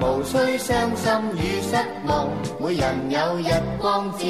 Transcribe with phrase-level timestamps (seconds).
[0.00, 1.74] 无需伤心与失
[2.06, 2.28] 望，
[2.60, 4.24] 每人有光照。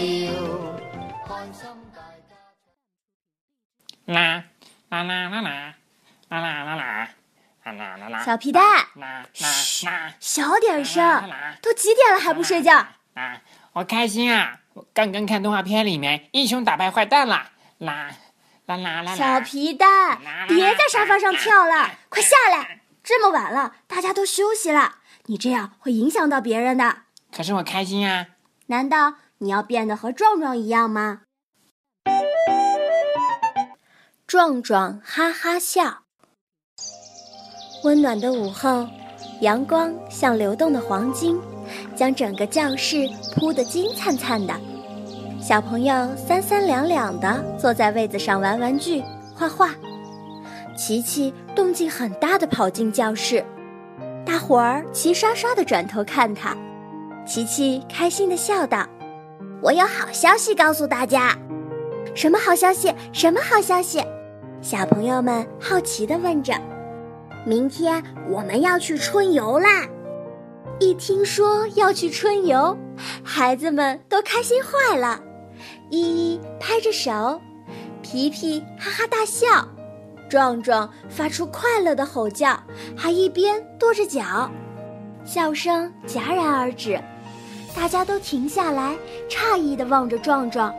[4.07, 4.43] 啦
[4.89, 5.75] 啦啦啦啦
[6.31, 7.09] 啦啦啦啦啦！
[7.71, 8.25] 啦啦啦！
[8.25, 8.87] 小皮蛋，
[9.35, 9.85] 嘘，
[10.19, 11.23] 小点声！
[11.61, 12.73] 都几点了还不睡觉？
[13.13, 13.39] 啊，
[13.75, 14.61] 我开心啊！
[14.73, 17.51] 我刚刚看动画片，里面英雄打败坏蛋了。
[17.77, 18.09] 啦
[18.67, 19.15] 啦啦啦！
[19.15, 22.81] 小皮蛋，别在沙发上跳了，快下来！
[23.05, 24.95] 这么晚了，大家都休息了。
[25.31, 26.99] 你这样会影响到别人的。
[27.37, 28.27] 可是我开心啊！
[28.67, 31.21] 难道你要变得和壮壮一样吗？
[34.27, 36.03] 壮壮哈哈笑。
[37.85, 38.87] 温暖的午后，
[39.43, 41.39] 阳光像流动的黄金，
[41.95, 44.53] 将整个教室铺得金灿灿的。
[45.41, 49.03] 小朋友三三两两的坐在位子上玩玩具、
[49.35, 49.75] 画画。
[50.77, 53.45] 琪琪动静很大的跑进教室。
[54.41, 56.57] 大伙儿齐刷刷的转头看他，
[57.27, 58.87] 琪琪开心的笑道
[59.61, 61.37] ：“我有好消息告诉大家，
[62.15, 62.95] 什么好消息？
[63.13, 64.01] 什么好消息？”
[64.63, 66.55] 小朋友们好奇的问着。
[67.45, 69.85] 明天我们要去春游啦！
[70.79, 72.79] 一听说要去春游，
[73.25, 75.21] 孩子们都开心坏了，
[75.91, 77.41] 依依拍着手，
[78.03, 79.69] 皮皮哈哈大笑。
[80.29, 82.59] 壮壮发出快乐的吼叫，
[82.97, 84.49] 还一边跺着脚，
[85.25, 87.01] 笑声戛然而止，
[87.75, 88.95] 大家都停下来，
[89.29, 90.73] 诧异地望着壮壮。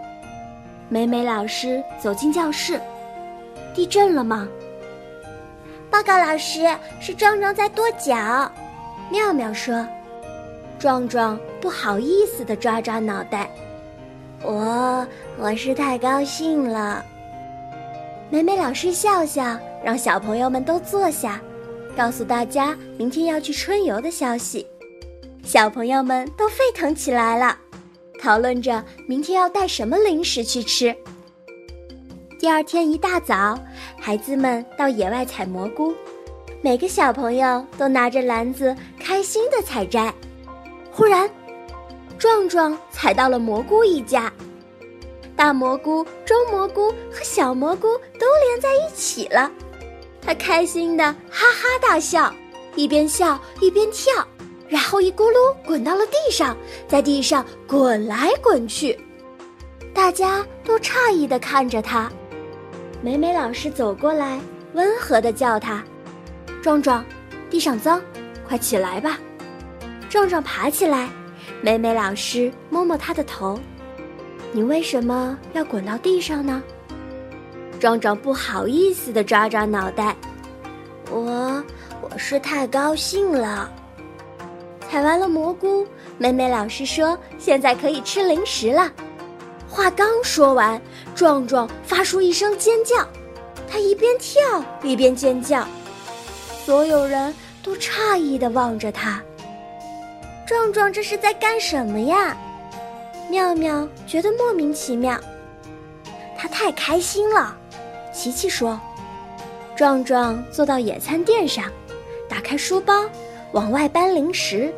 [0.88, 2.80] 美美老师走进教室
[3.76, 4.48] ：“地震了吗
[5.90, 6.66] ？”“报告老师，
[7.00, 8.50] 是壮壮在跺脚。”
[9.10, 9.86] 妙妙说。
[10.78, 13.50] 壮壮不好意思地抓抓脑袋
[14.42, 15.06] ：“我，
[15.38, 17.04] 我是太高兴了。”
[18.32, 21.42] 美美老师笑笑，让小朋友们都坐下，
[21.98, 24.66] 告诉大家明天要去春游的消息。
[25.44, 27.58] 小朋友们都沸腾起来了，
[28.22, 30.96] 讨论着明天要带什么零食去吃。
[32.38, 33.58] 第二天一大早，
[33.98, 35.92] 孩子们到野外采蘑菇，
[36.62, 40.14] 每个小朋友都拿着篮子，开心的采摘。
[40.92, 41.28] 忽然，
[42.20, 44.32] 壮壮踩到了蘑菇一家。
[45.40, 47.88] 大蘑菇、中蘑菇和小蘑菇
[48.20, 49.50] 都连在一起了，
[50.22, 52.30] 他开心的哈哈大笑，
[52.76, 54.14] 一边笑一边跳，
[54.68, 56.58] 然后一咕噜滚到了地上，
[56.90, 59.00] 在地上滚来滚去。
[59.94, 62.12] 大家都诧异的看着他。
[63.02, 64.38] 美美老师走过来，
[64.74, 65.82] 温和的叫他
[66.62, 67.02] ：“壮壮，
[67.50, 68.02] 地上脏，
[68.46, 69.18] 快起来吧。”
[70.12, 71.08] 壮壮爬起来，
[71.62, 73.58] 美美老师摸摸他的头。
[74.52, 76.62] 你为什么要滚到地上呢？
[77.80, 80.16] 壮壮不好意思的抓抓脑袋，
[81.12, 81.64] 我
[82.02, 83.72] 我是太高兴了。
[84.90, 85.86] 采完了蘑菇，
[86.18, 88.92] 美美老师说现在可以吃零食了。
[89.70, 90.82] 话刚说完，
[91.14, 93.08] 壮壮发出一声尖叫，
[93.70, 94.42] 他一边跳
[94.82, 95.64] 一边尖叫，
[96.66, 97.32] 所有人
[97.62, 99.22] 都诧异的望着他。
[100.48, 102.36] 壮壮这是在干什么呀？
[103.30, 105.18] 妙妙觉得莫名其妙，
[106.36, 107.56] 她太开心了。
[108.12, 108.80] 琪琪说
[109.78, 111.66] ：“壮壮坐到野餐垫上，
[112.28, 113.08] 打开书包，
[113.52, 114.74] 往外搬零食，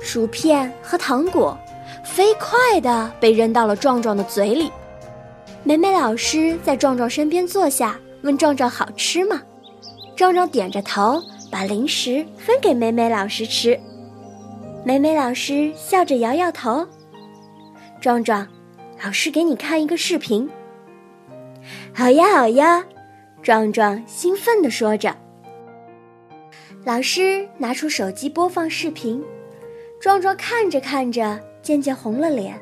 [0.00, 1.58] 薯片和糖果，
[2.04, 4.70] 飞快的被扔到了壮壮的嘴里。”
[5.64, 9.42] 美美老师在壮壮身边坐下，问壮壮：“好吃吗？”
[10.14, 13.78] 壮壮点着头，把零食分给美美老师吃。
[14.84, 16.86] 美美老师笑着摇摇头。
[18.00, 18.46] 壮壮，
[19.02, 20.48] 老师给你看一个视频。
[21.94, 22.84] 好呀，好呀！
[23.42, 25.14] 壮壮兴奋地说着。
[26.84, 29.22] 老师拿出手机播放视频，
[30.00, 32.60] 壮壮看着看着，渐渐红了脸。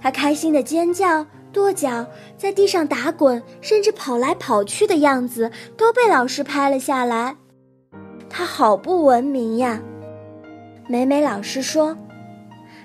[0.00, 2.04] 他开心的尖叫、跺脚，
[2.36, 7.36] 在地上打滚，甚至跑来跑去的样子都被老师拍了下来。
[8.28, 9.80] 他好不文明呀！
[10.88, 11.96] 美美老师说：“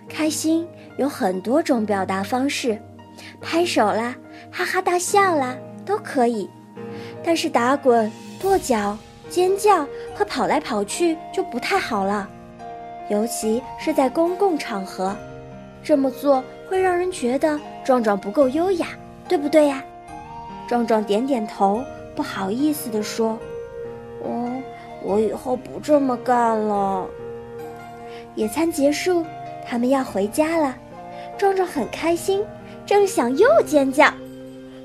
[0.10, 0.68] 开心。”
[1.00, 2.78] 有很多种表达方式，
[3.40, 4.14] 拍手啦、
[4.52, 5.56] 哈哈大笑啦
[5.86, 6.48] 都可以，
[7.24, 8.98] 但是打滚、跺脚、
[9.30, 12.30] 尖叫和跑来跑去就不太好了，
[13.10, 15.16] 尤其是在公共场合，
[15.82, 18.88] 这么做会让人觉得壮壮不够优雅，
[19.26, 19.82] 对不对呀？
[20.68, 21.82] 壮壮点点头，
[22.14, 23.40] 不好意思地说
[24.22, 24.52] ：“哦，
[25.02, 27.08] 我以后不这么干了。”
[28.36, 29.26] 野餐结束，
[29.66, 30.76] 他们要回家了。
[31.40, 32.46] 壮壮很开心，
[32.86, 34.14] 正想又尖叫，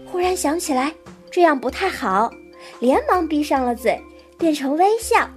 [0.06, 0.94] 忽然想起来
[1.28, 2.30] 这样不太好，
[2.78, 4.00] 连忙闭上了嘴，
[4.38, 5.28] 变成微笑。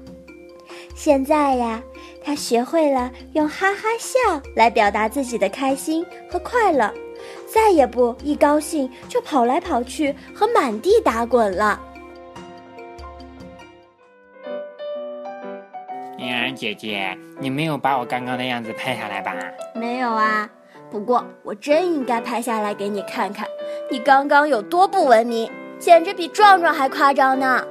[0.94, 1.82] 现在呀，
[2.24, 4.20] 他学会了用哈哈笑
[4.56, 6.94] 来表达自己的开心和快乐，
[7.52, 11.82] 再也不一高兴就跑来跑去和满地打滚了。
[16.20, 19.36] 嫣然姐姐，你没有把我刚刚的样子拍下来吧？
[19.74, 20.48] 没有啊。
[20.90, 23.46] 不过，我真应该拍下来给你看看，
[23.92, 25.50] 你刚刚有多不文明，
[25.80, 27.64] 简直比壮壮还夸张呢。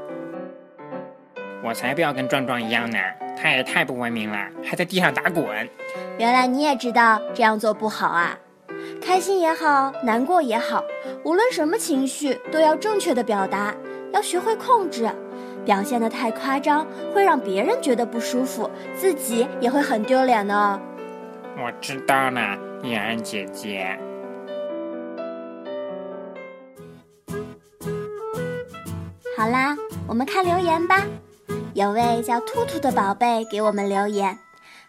[1.64, 2.98] 我才不要跟壮壮一样呢，
[3.40, 5.46] 他也太不文明了，还在地上打滚。
[6.18, 8.38] 原来你也知道这样做不好啊！
[9.02, 10.84] 开心也好，难过也好，
[11.24, 13.74] 无论什么情绪都要正确的表达，
[14.12, 15.08] 要学会控制。
[15.64, 20.80] 表现的太夸张，会让别人觉得不舒服，自己也会很丢脸呢。
[21.58, 22.65] 我知道了。
[22.82, 23.96] 米安姐姐，
[29.36, 29.76] 好啦，
[30.06, 31.02] 我们看留言吧。
[31.74, 34.38] 有位叫兔兔的宝贝给我们留言：“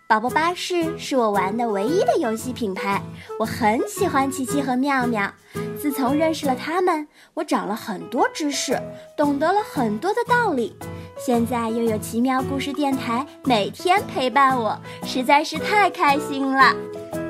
[0.08, 3.02] 宝宝巴士是我玩的唯一的游戏品牌，
[3.40, 5.32] 我很喜欢琪琪和妙妙。
[5.80, 8.78] 自从认识了他们，我长了很多知识，
[9.16, 10.76] 懂得了很多的道理。
[11.18, 16.76] 现在又有奇妙故事电台每天陪伴我，实在是太开心了。”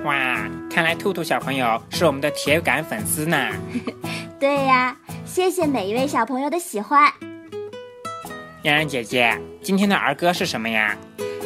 [0.08, 0.16] 哇，
[0.70, 3.50] 看来兔兔小朋友是我们的铁杆粉丝呢。
[4.40, 4.96] 对呀，
[5.26, 7.12] 谢谢每一位小朋友的喜欢。
[8.62, 10.96] 洋洋姐姐，今天的儿歌是什么呀？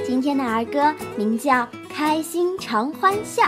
[0.06, 1.54] 今天的儿歌名叫
[1.92, 3.42] 《开心常欢笑》，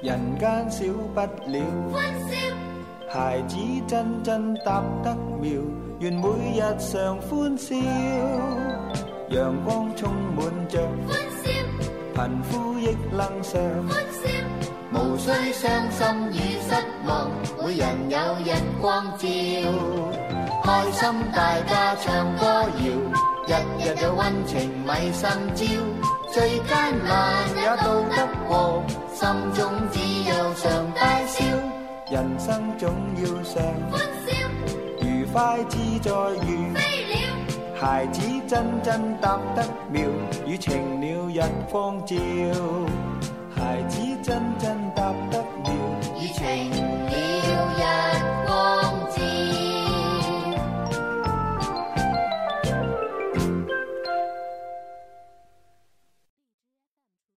[0.00, 1.58] 人间少不了，
[1.90, 2.38] 笑。
[3.08, 3.56] 孩子
[3.88, 5.50] 真真答得妙，
[5.98, 7.74] 愿每日常欢笑。
[9.30, 10.78] 阳光充满着，
[11.08, 11.58] 笑，
[12.14, 14.30] 贫富亦能常欢笑。
[14.92, 16.76] 无需伤心与失
[17.08, 17.28] 望，
[17.58, 19.26] 每人有日光照，
[20.62, 26.16] 开心大家唱歌谣，日日有温情米心焦。
[26.38, 26.68] 最艰
[27.04, 28.80] 难也渡得过，
[29.12, 31.44] 心中只有常带笑。
[32.12, 37.74] 人生总要常欢笑，愉快自在如飞鸟。
[37.74, 40.02] 孩子真真答得妙，
[40.46, 42.14] 与晴鸟日光照。
[43.56, 45.47] 孩子真真答得。